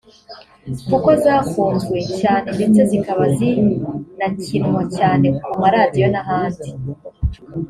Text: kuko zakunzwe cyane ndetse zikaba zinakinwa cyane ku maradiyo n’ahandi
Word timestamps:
kuko 0.89 1.09
zakunzwe 1.23 1.97
cyane 2.19 2.47
ndetse 2.57 2.81
zikaba 2.91 3.23
zinakinwa 3.37 4.81
cyane 4.97 5.27
ku 5.39 5.49
maradiyo 5.61 6.07
n’ahandi 6.13 6.69